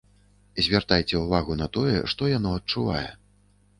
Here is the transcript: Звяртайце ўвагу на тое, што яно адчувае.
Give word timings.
Звяртайце 0.67 1.15
ўвагу 1.21 1.57
на 1.61 1.67
тое, 1.77 1.97
што 2.15 2.33
яно 2.37 2.57
адчувае. 2.61 3.07